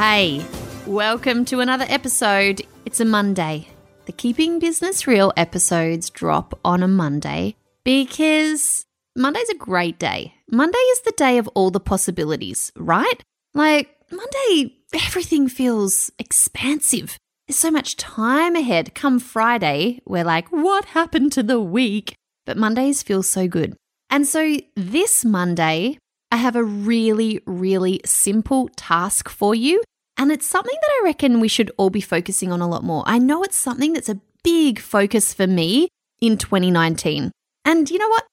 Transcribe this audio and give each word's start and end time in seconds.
Hey, 0.00 0.42
welcome 0.86 1.44
to 1.44 1.60
another 1.60 1.84
episode. 1.86 2.62
It's 2.86 3.00
a 3.00 3.04
Monday. 3.04 3.68
The 4.06 4.12
Keeping 4.12 4.58
Business 4.58 5.06
Real 5.06 5.30
episodes 5.36 6.08
drop 6.08 6.58
on 6.64 6.82
a 6.82 6.88
Monday 6.88 7.54
because 7.84 8.86
Monday's 9.14 9.50
a 9.50 9.56
great 9.56 9.98
day. 9.98 10.32
Monday 10.50 10.78
is 10.78 11.02
the 11.02 11.12
day 11.18 11.36
of 11.36 11.48
all 11.48 11.70
the 11.70 11.80
possibilities, 11.80 12.72
right? 12.76 13.22
Like, 13.52 13.94
Monday, 14.10 14.74
everything 14.94 15.50
feels 15.50 16.10
expansive. 16.18 17.18
There's 17.46 17.58
so 17.58 17.70
much 17.70 17.98
time 17.98 18.56
ahead. 18.56 18.94
Come 18.94 19.18
Friday, 19.18 20.00
we're 20.06 20.24
like, 20.24 20.48
what 20.48 20.86
happened 20.86 21.32
to 21.32 21.42
the 21.42 21.60
week? 21.60 22.14
But 22.46 22.56
Mondays 22.56 23.02
feel 23.02 23.22
so 23.22 23.46
good. 23.46 23.76
And 24.08 24.26
so 24.26 24.56
this 24.74 25.26
Monday, 25.26 25.98
I 26.30 26.36
have 26.36 26.56
a 26.56 26.64
really, 26.64 27.40
really 27.46 28.00
simple 28.04 28.68
task 28.76 29.28
for 29.28 29.54
you. 29.54 29.82
And 30.16 30.30
it's 30.30 30.46
something 30.46 30.76
that 30.80 30.90
I 31.00 31.04
reckon 31.04 31.40
we 31.40 31.48
should 31.48 31.70
all 31.76 31.90
be 31.90 32.00
focusing 32.00 32.52
on 32.52 32.60
a 32.60 32.68
lot 32.68 32.84
more. 32.84 33.02
I 33.06 33.18
know 33.18 33.42
it's 33.42 33.56
something 33.56 33.94
that's 33.94 34.08
a 34.08 34.20
big 34.44 34.78
focus 34.78 35.32
for 35.32 35.46
me 35.46 35.88
in 36.20 36.36
2019. 36.36 37.32
And 37.64 37.90
you 37.90 37.98
know 37.98 38.08
what? 38.08 38.26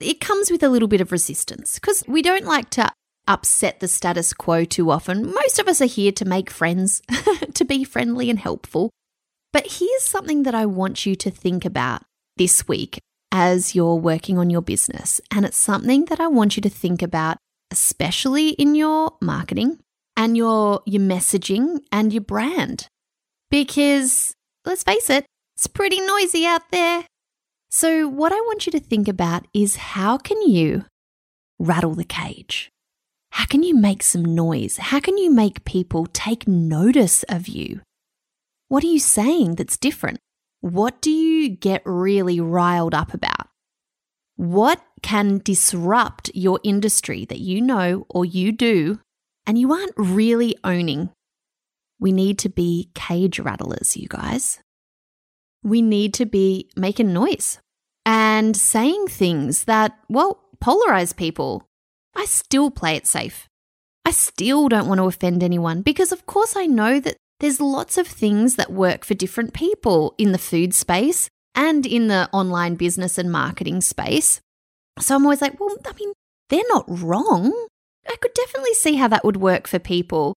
It 0.00 0.20
comes 0.20 0.50
with 0.50 0.62
a 0.62 0.68
little 0.68 0.88
bit 0.88 1.00
of 1.00 1.12
resistance 1.12 1.78
because 1.78 2.02
we 2.06 2.22
don't 2.22 2.44
like 2.44 2.70
to 2.70 2.90
upset 3.28 3.80
the 3.80 3.88
status 3.88 4.32
quo 4.32 4.64
too 4.64 4.90
often. 4.90 5.32
Most 5.32 5.58
of 5.58 5.68
us 5.68 5.80
are 5.80 5.86
here 5.86 6.12
to 6.12 6.24
make 6.24 6.50
friends, 6.50 7.02
to 7.54 7.64
be 7.64 7.84
friendly 7.84 8.30
and 8.30 8.38
helpful. 8.38 8.90
But 9.52 9.78
here's 9.78 10.02
something 10.02 10.42
that 10.44 10.54
I 10.54 10.66
want 10.66 11.06
you 11.06 11.14
to 11.16 11.30
think 11.30 11.64
about 11.64 12.02
this 12.36 12.68
week 12.68 12.98
as 13.38 13.74
you're 13.74 13.96
working 13.96 14.38
on 14.38 14.48
your 14.48 14.62
business. 14.62 15.20
And 15.30 15.44
it's 15.44 15.58
something 15.58 16.06
that 16.06 16.20
I 16.20 16.26
want 16.26 16.56
you 16.56 16.62
to 16.62 16.70
think 16.70 17.02
about, 17.02 17.36
especially 17.70 18.48
in 18.50 18.74
your 18.74 19.12
marketing 19.20 19.80
and 20.16 20.38
your, 20.38 20.80
your 20.86 21.02
messaging 21.02 21.80
and 21.92 22.14
your 22.14 22.22
brand. 22.22 22.88
Because 23.50 24.34
let's 24.64 24.82
face 24.82 25.10
it, 25.10 25.26
it's 25.54 25.66
pretty 25.66 26.00
noisy 26.00 26.46
out 26.46 26.62
there. 26.72 27.04
So, 27.68 28.08
what 28.08 28.32
I 28.32 28.36
want 28.36 28.64
you 28.64 28.72
to 28.72 28.80
think 28.80 29.06
about 29.06 29.46
is 29.52 29.76
how 29.76 30.16
can 30.16 30.40
you 30.40 30.86
rattle 31.58 31.94
the 31.94 32.04
cage? 32.04 32.70
How 33.32 33.44
can 33.44 33.62
you 33.62 33.74
make 33.74 34.02
some 34.02 34.24
noise? 34.24 34.78
How 34.78 34.98
can 34.98 35.18
you 35.18 35.30
make 35.30 35.66
people 35.66 36.06
take 36.06 36.48
notice 36.48 37.22
of 37.24 37.48
you? 37.48 37.82
What 38.68 38.82
are 38.82 38.86
you 38.86 38.98
saying 38.98 39.56
that's 39.56 39.76
different? 39.76 40.20
What 40.66 41.00
do 41.00 41.12
you 41.12 41.50
get 41.50 41.80
really 41.84 42.40
riled 42.40 42.92
up 42.92 43.14
about? 43.14 43.46
What 44.34 44.82
can 45.00 45.40
disrupt 45.44 46.28
your 46.34 46.58
industry 46.64 47.24
that 47.26 47.38
you 47.38 47.60
know 47.60 48.04
or 48.10 48.24
you 48.24 48.50
do 48.50 48.98
and 49.46 49.56
you 49.56 49.72
aren't 49.72 49.94
really 49.96 50.56
owning? 50.64 51.10
We 52.00 52.10
need 52.10 52.40
to 52.40 52.48
be 52.48 52.90
cage 52.96 53.38
rattlers, 53.38 53.96
you 53.96 54.08
guys. 54.08 54.58
We 55.62 55.82
need 55.82 56.12
to 56.14 56.26
be 56.26 56.68
making 56.74 57.12
noise 57.12 57.60
and 58.04 58.56
saying 58.56 59.06
things 59.06 59.66
that, 59.66 59.96
well, 60.08 60.40
polarize 60.60 61.14
people. 61.14 61.62
I 62.16 62.24
still 62.24 62.72
play 62.72 62.96
it 62.96 63.06
safe. 63.06 63.46
I 64.04 64.10
still 64.10 64.68
don't 64.68 64.88
want 64.88 64.98
to 64.98 65.04
offend 65.04 65.44
anyone 65.44 65.82
because, 65.82 66.10
of 66.10 66.26
course, 66.26 66.56
I 66.56 66.66
know 66.66 66.98
that 66.98 67.16
there's 67.40 67.60
lots 67.60 67.98
of 67.98 68.06
things 68.06 68.56
that 68.56 68.72
work 68.72 69.04
for 69.04 69.14
different 69.14 69.52
people 69.52 70.14
in 70.18 70.32
the 70.32 70.38
food 70.38 70.74
space 70.74 71.28
and 71.54 71.84
in 71.86 72.08
the 72.08 72.28
online 72.32 72.74
business 72.74 73.18
and 73.18 73.30
marketing 73.30 73.80
space. 73.80 74.40
So 74.98 75.14
I'm 75.14 75.24
always 75.24 75.42
like, 75.42 75.60
well, 75.60 75.76
I 75.86 75.92
mean, 75.98 76.12
they're 76.48 76.62
not 76.68 76.84
wrong. 76.88 77.52
I 78.08 78.16
could 78.16 78.34
definitely 78.34 78.74
see 78.74 78.96
how 78.96 79.08
that 79.08 79.24
would 79.24 79.36
work 79.36 79.66
for 79.66 79.78
people. 79.78 80.34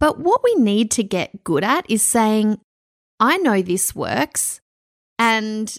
But 0.00 0.18
what 0.18 0.42
we 0.42 0.54
need 0.56 0.90
to 0.92 1.04
get 1.04 1.44
good 1.44 1.64
at 1.64 1.88
is 1.88 2.02
saying, 2.02 2.58
I 3.20 3.38
know 3.38 3.62
this 3.62 3.94
works. 3.94 4.60
And 5.18 5.74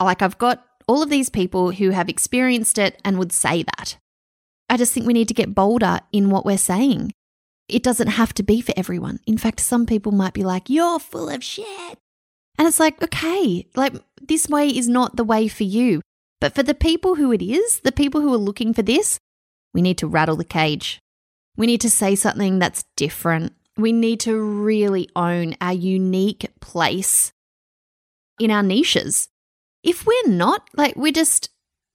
like 0.00 0.22
I've 0.22 0.38
got 0.38 0.64
all 0.88 1.02
of 1.02 1.10
these 1.10 1.28
people 1.28 1.70
who 1.72 1.90
have 1.90 2.08
experienced 2.08 2.78
it 2.78 3.00
and 3.04 3.18
would 3.18 3.32
say 3.32 3.62
that. 3.62 3.98
I 4.68 4.76
just 4.76 4.92
think 4.92 5.06
we 5.06 5.12
need 5.12 5.28
to 5.28 5.34
get 5.34 5.54
bolder 5.54 6.00
in 6.12 6.30
what 6.30 6.46
we're 6.46 6.58
saying. 6.58 7.12
It 7.72 7.82
doesn't 7.82 8.08
have 8.08 8.34
to 8.34 8.42
be 8.42 8.60
for 8.60 8.74
everyone. 8.76 9.20
In 9.26 9.38
fact, 9.38 9.60
some 9.60 9.86
people 9.86 10.12
might 10.12 10.34
be 10.34 10.44
like, 10.44 10.68
you're 10.68 10.98
full 10.98 11.28
of 11.28 11.42
shit. 11.42 11.98
And 12.58 12.68
it's 12.68 12.80
like, 12.80 13.02
okay, 13.02 13.66
like 13.74 13.94
this 14.20 14.48
way 14.48 14.68
is 14.68 14.88
not 14.88 15.16
the 15.16 15.24
way 15.24 15.48
for 15.48 15.64
you. 15.64 16.00
But 16.40 16.54
for 16.54 16.62
the 16.62 16.74
people 16.74 17.14
who 17.14 17.32
it 17.32 17.40
is, 17.40 17.80
the 17.80 17.92
people 17.92 18.20
who 18.20 18.32
are 18.34 18.38
looking 18.38 18.74
for 18.74 18.82
this, 18.82 19.18
we 19.72 19.80
need 19.80 19.98
to 19.98 20.06
rattle 20.06 20.36
the 20.36 20.44
cage. 20.44 20.98
We 21.56 21.66
need 21.66 21.80
to 21.82 21.90
say 21.90 22.14
something 22.14 22.58
that's 22.58 22.84
different. 22.96 23.52
We 23.76 23.92
need 23.92 24.20
to 24.20 24.40
really 24.40 25.08
own 25.16 25.54
our 25.60 25.72
unique 25.72 26.48
place 26.60 27.32
in 28.38 28.50
our 28.50 28.62
niches. 28.62 29.28
If 29.82 30.06
we're 30.06 30.28
not, 30.28 30.68
like, 30.74 30.96
we're 30.96 31.12
just 31.12 31.48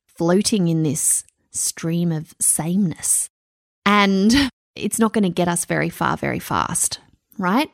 floating 0.06 0.68
in 0.68 0.84
this 0.84 1.24
stream 1.52 2.12
of 2.12 2.34
sameness. 2.40 3.30
And 3.86 4.50
it's 4.78 5.00
not 5.00 5.14
going 5.14 5.24
to 5.24 5.30
get 5.30 5.48
us 5.48 5.66
very 5.66 5.90
far, 5.90 6.18
very 6.18 6.40
fast, 6.40 7.00
right? 7.38 7.70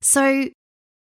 So, 0.00 0.48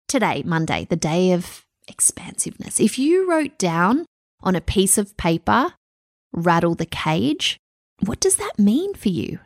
today, 0.08 0.44
Monday, 0.46 0.88
the 0.90 0.96
day 0.96 1.32
of 1.32 1.64
expansiveness, 1.88 2.80
if 2.80 3.00
you 3.00 3.30
wrote 3.30 3.58
down 3.58 4.06
on 4.42 4.56
a 4.56 4.62
piece 4.62 4.98
of 4.98 5.16
paper, 5.18 5.74
rattle 6.34 6.76
the 6.76 6.86
cage, 6.86 7.58
what 8.06 8.20
does 8.20 8.38
that 8.38 8.60
mean 8.60 8.94
for 8.94 9.10
you? 9.10 9.40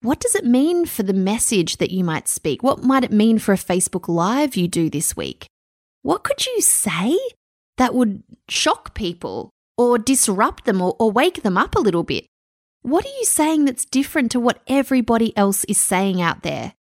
What 0.00 0.20
does 0.20 0.34
it 0.36 0.44
mean 0.44 0.86
for 0.86 1.02
the 1.02 1.12
message 1.12 1.78
that 1.78 1.90
you 1.90 2.04
might 2.04 2.28
speak? 2.28 2.62
What 2.62 2.84
might 2.84 3.04
it 3.04 3.12
mean 3.12 3.38
for 3.38 3.52
a 3.52 3.56
Facebook 3.56 4.06
Live 4.06 4.54
you 4.54 4.68
do 4.68 4.88
this 4.88 5.16
week? 5.16 5.46
What 6.02 6.22
could 6.22 6.46
you 6.46 6.60
say 6.60 7.18
that 7.78 7.94
would 7.94 8.22
shock 8.48 8.94
people 8.94 9.50
or 9.76 9.98
disrupt 9.98 10.66
them 10.66 10.80
or, 10.80 10.94
or 11.00 11.10
wake 11.10 11.42
them 11.42 11.58
up 11.58 11.74
a 11.74 11.80
little 11.80 12.04
bit? 12.04 12.26
What 12.82 13.04
are 13.04 13.18
you 13.18 13.24
saying 13.24 13.64
that's 13.64 13.84
different 13.84 14.30
to 14.32 14.40
what 14.40 14.62
everybody 14.66 15.36
else 15.36 15.64
is 15.64 15.78
saying 15.78 16.22
out 16.22 16.42
there, 16.42 16.74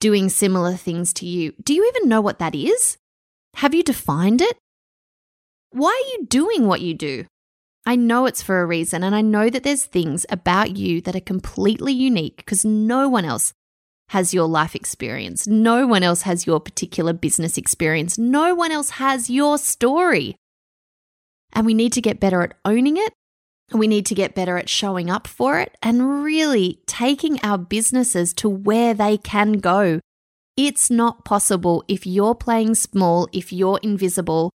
doing 0.00 0.28
similar 0.28 0.74
things 0.74 1.12
to 1.14 1.26
you? 1.26 1.52
Do 1.62 1.72
you 1.72 1.86
even 1.88 2.08
know 2.08 2.20
what 2.20 2.38
that 2.38 2.54
is? 2.54 2.98
Have 3.56 3.74
you 3.74 3.82
defined 3.82 4.42
it? 4.42 4.56
Why 5.70 5.88
are 5.90 6.18
you 6.18 6.26
doing 6.26 6.66
what 6.66 6.80
you 6.80 6.94
do? 6.94 7.26
I 7.84 7.94
know 7.94 8.26
it's 8.26 8.42
for 8.42 8.60
a 8.60 8.66
reason, 8.66 9.04
and 9.04 9.14
I 9.14 9.20
know 9.20 9.48
that 9.48 9.62
there's 9.62 9.84
things 9.84 10.26
about 10.28 10.76
you 10.76 11.00
that 11.02 11.14
are 11.14 11.20
completely 11.20 11.92
unique 11.92 12.36
because 12.38 12.64
no 12.64 13.08
one 13.08 13.24
else 13.24 13.52
has 14.08 14.34
your 14.34 14.48
life 14.48 14.74
experience. 14.74 15.46
No 15.46 15.86
one 15.86 16.02
else 16.02 16.22
has 16.22 16.46
your 16.46 16.60
particular 16.60 17.12
business 17.12 17.56
experience. 17.56 18.18
No 18.18 18.54
one 18.54 18.72
else 18.72 18.90
has 18.90 19.30
your 19.30 19.58
story. 19.58 20.36
And 21.52 21.64
we 21.64 21.74
need 21.74 21.92
to 21.92 22.02
get 22.02 22.20
better 22.20 22.42
at 22.42 22.54
owning 22.64 22.96
it. 22.96 23.12
We 23.72 23.88
need 23.88 24.06
to 24.06 24.14
get 24.14 24.34
better 24.34 24.56
at 24.56 24.68
showing 24.68 25.10
up 25.10 25.26
for 25.26 25.58
it 25.58 25.76
and 25.82 26.22
really 26.22 26.80
taking 26.86 27.40
our 27.42 27.58
businesses 27.58 28.32
to 28.34 28.48
where 28.48 28.94
they 28.94 29.16
can 29.16 29.54
go. 29.54 30.00
It's 30.56 30.90
not 30.90 31.24
possible 31.24 31.84
if 31.88 32.06
you're 32.06 32.34
playing 32.34 32.76
small, 32.76 33.28
if 33.32 33.52
you're 33.52 33.80
invisible, 33.82 34.50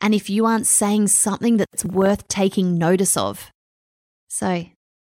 and 0.00 0.14
if 0.14 0.28
you 0.28 0.44
aren't 0.44 0.66
saying 0.66 1.08
something 1.08 1.56
that's 1.56 1.84
worth 1.84 2.26
taking 2.28 2.76
notice 2.76 3.16
of. 3.16 3.50
So, 4.28 4.66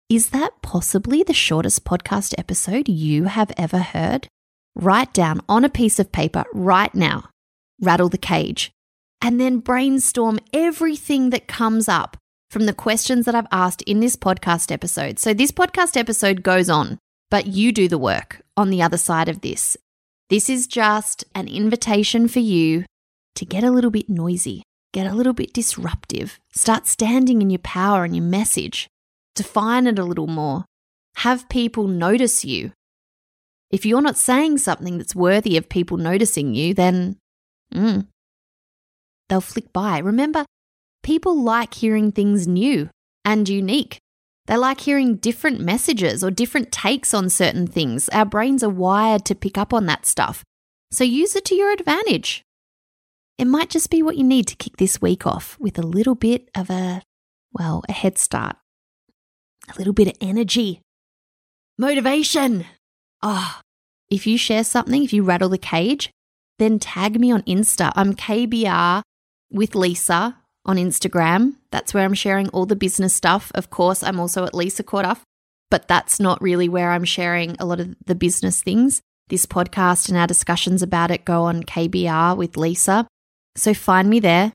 is 0.08 0.30
that 0.30 0.60
possibly 0.62 1.22
the 1.22 1.32
shortest 1.32 1.84
podcast 1.84 2.34
episode 2.38 2.88
you 2.88 3.24
have 3.24 3.52
ever 3.56 3.78
heard? 3.78 4.26
Write 4.74 5.12
down 5.14 5.40
on 5.48 5.64
a 5.64 5.70
piece 5.70 5.98
of 5.98 6.12
paper 6.12 6.44
right 6.52 6.94
now, 6.94 7.28
rattle 7.80 8.08
the 8.08 8.18
cage, 8.18 8.72
and 9.22 9.40
then 9.40 9.60
brainstorm 9.60 10.40
everything 10.52 11.30
that 11.30 11.46
comes 11.46 11.88
up 11.88 12.16
from 12.54 12.66
the 12.66 12.72
questions 12.72 13.26
that 13.26 13.34
I've 13.34 13.48
asked 13.50 13.82
in 13.82 13.98
this 13.98 14.14
podcast 14.14 14.70
episode. 14.70 15.18
So, 15.18 15.34
this 15.34 15.50
podcast 15.50 15.96
episode 15.96 16.44
goes 16.44 16.70
on, 16.70 16.98
but 17.28 17.48
you 17.48 17.72
do 17.72 17.88
the 17.88 17.98
work 17.98 18.42
on 18.56 18.70
the 18.70 18.80
other 18.80 18.96
side 18.96 19.28
of 19.28 19.40
this. 19.40 19.76
This 20.30 20.48
is 20.48 20.68
just 20.68 21.24
an 21.34 21.48
invitation 21.48 22.28
for 22.28 22.38
you 22.38 22.84
to 23.34 23.44
get 23.44 23.64
a 23.64 23.72
little 23.72 23.90
bit 23.90 24.08
noisy, 24.08 24.62
get 24.92 25.04
a 25.04 25.14
little 25.14 25.32
bit 25.32 25.52
disruptive, 25.52 26.38
start 26.52 26.86
standing 26.86 27.42
in 27.42 27.50
your 27.50 27.58
power 27.58 28.04
and 28.04 28.14
your 28.14 28.24
message, 28.24 28.86
define 29.34 29.88
it 29.88 29.98
a 29.98 30.04
little 30.04 30.28
more, 30.28 30.64
have 31.16 31.48
people 31.48 31.88
notice 31.88 32.44
you. 32.44 32.70
If 33.72 33.84
you're 33.84 34.00
not 34.00 34.16
saying 34.16 34.58
something 34.58 34.96
that's 34.96 35.16
worthy 35.16 35.56
of 35.56 35.68
people 35.68 35.96
noticing 35.96 36.54
you, 36.54 36.72
then 36.72 37.16
mm, 37.74 38.06
they'll 39.28 39.40
flick 39.40 39.72
by. 39.72 39.98
Remember, 39.98 40.44
people 41.04 41.40
like 41.40 41.74
hearing 41.74 42.10
things 42.10 42.48
new 42.48 42.90
and 43.24 43.48
unique. 43.48 43.98
They 44.46 44.56
like 44.56 44.80
hearing 44.80 45.16
different 45.16 45.60
messages 45.60 46.24
or 46.24 46.30
different 46.30 46.72
takes 46.72 47.14
on 47.14 47.30
certain 47.30 47.66
things. 47.66 48.08
Our 48.08 48.24
brains 48.24 48.64
are 48.64 48.70
wired 48.70 49.24
to 49.26 49.34
pick 49.34 49.56
up 49.56 49.72
on 49.72 49.86
that 49.86 50.04
stuff. 50.04 50.42
So 50.90 51.04
use 51.04 51.36
it 51.36 51.44
to 51.46 51.54
your 51.54 51.72
advantage. 51.72 52.42
It 53.38 53.46
might 53.46 53.70
just 53.70 53.90
be 53.90 54.02
what 54.02 54.16
you 54.16 54.24
need 54.24 54.46
to 54.48 54.56
kick 54.56 54.76
this 54.76 55.00
week 55.00 55.26
off 55.26 55.56
with 55.60 55.78
a 55.78 55.82
little 55.82 56.14
bit 56.14 56.48
of 56.54 56.70
a, 56.70 57.02
well, 57.52 57.82
a 57.88 57.92
head 57.92 58.18
start, 58.18 58.56
a 59.72 59.78
little 59.78 59.92
bit 59.92 60.08
of 60.08 60.14
energy, 60.20 60.80
motivation. 61.78 62.64
Ah, 63.22 63.58
oh, 63.58 63.60
if 64.10 64.26
you 64.26 64.38
share 64.38 64.62
something, 64.62 65.02
if 65.02 65.12
you 65.12 65.24
rattle 65.24 65.48
the 65.48 65.58
cage, 65.58 66.10
then 66.58 66.78
tag 66.78 67.18
me 67.18 67.32
on 67.32 67.42
Insta. 67.42 67.92
I'm 67.96 68.14
KBR 68.14 69.02
with 69.50 69.74
Lisa 69.74 70.43
on 70.64 70.76
Instagram. 70.76 71.54
That's 71.70 71.92
where 71.92 72.04
I'm 72.04 72.14
sharing 72.14 72.48
all 72.48 72.66
the 72.66 72.76
business 72.76 73.14
stuff. 73.14 73.52
Of 73.54 73.70
course, 73.70 74.02
I'm 74.02 74.18
also 74.18 74.44
at 74.44 74.54
Lisa 74.54 74.82
Corduff, 74.82 75.20
but 75.70 75.88
that's 75.88 76.20
not 76.20 76.40
really 76.42 76.68
where 76.68 76.92
I'm 76.92 77.04
sharing 77.04 77.56
a 77.58 77.64
lot 77.64 77.80
of 77.80 77.94
the 78.04 78.14
business 78.14 78.62
things. 78.62 79.02
This 79.28 79.46
podcast 79.46 80.08
and 80.08 80.18
our 80.18 80.26
discussions 80.26 80.82
about 80.82 81.10
it 81.10 81.24
go 81.24 81.44
on 81.44 81.62
KBR 81.62 82.36
with 82.36 82.56
Lisa. 82.56 83.06
So 83.56 83.72
find 83.72 84.10
me 84.10 84.20
there. 84.20 84.52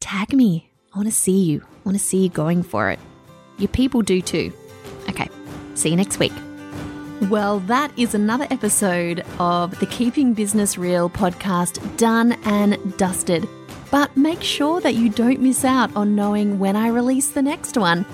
Tag 0.00 0.32
me. 0.32 0.70
I 0.92 0.98
want 0.98 1.08
to 1.08 1.14
see 1.14 1.44
you. 1.44 1.62
I 1.62 1.80
want 1.84 1.96
to 1.96 2.04
see 2.04 2.24
you 2.24 2.28
going 2.28 2.62
for 2.62 2.90
it. 2.90 2.98
Your 3.58 3.68
people 3.68 4.02
do 4.02 4.20
too. 4.20 4.52
Okay, 5.08 5.28
see 5.74 5.90
you 5.90 5.96
next 5.96 6.18
week. 6.18 6.32
Well, 7.30 7.60
that 7.60 7.96
is 7.96 8.14
another 8.14 8.46
episode 8.50 9.24
of 9.38 9.78
the 9.78 9.86
Keeping 9.86 10.34
Business 10.34 10.76
Real 10.76 11.08
podcast 11.08 11.96
done 11.96 12.32
and 12.44 12.96
dusted. 12.98 13.48
But 13.92 14.16
make 14.16 14.42
sure 14.42 14.80
that 14.80 14.94
you 14.94 15.10
don't 15.10 15.40
miss 15.40 15.64
out 15.64 15.94
on 15.94 16.16
knowing 16.16 16.58
when 16.58 16.74
I 16.76 16.88
release 16.88 17.28
the 17.28 17.42
next 17.42 17.76
one. 17.76 18.06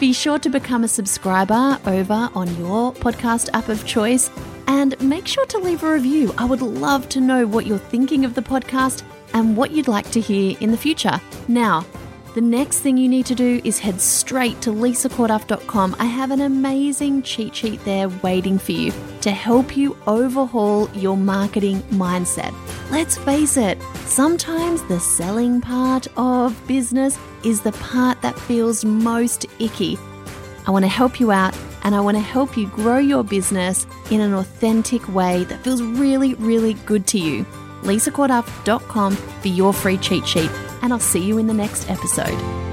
Be 0.00 0.12
sure 0.12 0.40
to 0.40 0.50
become 0.50 0.82
a 0.82 0.88
subscriber 0.88 1.78
over 1.86 2.28
on 2.34 2.48
your 2.58 2.92
podcast 2.92 3.48
app 3.54 3.68
of 3.68 3.86
choice 3.86 4.28
and 4.66 5.00
make 5.00 5.28
sure 5.28 5.46
to 5.46 5.58
leave 5.58 5.84
a 5.84 5.92
review. 5.92 6.34
I 6.36 6.44
would 6.44 6.62
love 6.62 7.08
to 7.10 7.20
know 7.20 7.46
what 7.46 7.64
you're 7.64 7.78
thinking 7.78 8.24
of 8.24 8.34
the 8.34 8.42
podcast 8.42 9.04
and 9.32 9.56
what 9.56 9.70
you'd 9.70 9.86
like 9.86 10.10
to 10.10 10.20
hear 10.20 10.56
in 10.58 10.72
the 10.72 10.76
future. 10.76 11.20
Now, 11.46 11.86
the 12.34 12.40
next 12.40 12.80
thing 12.80 12.96
you 12.96 13.08
need 13.08 13.26
to 13.26 13.36
do 13.36 13.60
is 13.62 13.78
head 13.78 14.00
straight 14.00 14.60
to 14.62 14.70
lisacorduff.com. 14.70 15.94
I 16.00 16.06
have 16.06 16.32
an 16.32 16.40
amazing 16.40 17.22
cheat 17.22 17.54
sheet 17.54 17.84
there 17.84 18.08
waiting 18.08 18.58
for 18.58 18.72
you 18.72 18.92
to 19.20 19.30
help 19.30 19.76
you 19.76 19.96
overhaul 20.08 20.90
your 20.90 21.16
marketing 21.16 21.82
mindset. 21.92 22.52
Let's 22.90 23.16
face 23.16 23.56
it, 23.56 23.80
sometimes 24.04 24.82
the 24.84 25.00
selling 25.00 25.60
part 25.60 26.06
of 26.16 26.66
business 26.66 27.18
is 27.42 27.62
the 27.62 27.72
part 27.72 28.20
that 28.22 28.38
feels 28.38 28.84
most 28.84 29.46
icky. 29.58 29.98
I 30.66 30.70
want 30.70 30.84
to 30.84 30.88
help 30.88 31.18
you 31.18 31.32
out 31.32 31.56
and 31.82 31.94
I 31.94 32.00
want 32.00 32.16
to 32.16 32.22
help 32.22 32.56
you 32.56 32.66
grow 32.68 32.98
your 32.98 33.24
business 33.24 33.86
in 34.10 34.20
an 34.20 34.32
authentic 34.32 35.06
way 35.14 35.44
that 35.44 35.62
feels 35.64 35.82
really, 35.82 36.34
really 36.34 36.74
good 36.86 37.06
to 37.08 37.18
you. 37.18 37.44
lisacorduff.com 37.82 39.16
for 39.16 39.48
your 39.48 39.72
free 39.72 39.98
cheat 39.98 40.26
sheet 40.26 40.50
and 40.82 40.92
I'll 40.92 41.00
see 41.00 41.24
you 41.24 41.38
in 41.38 41.46
the 41.46 41.54
next 41.54 41.90
episode. 41.90 42.63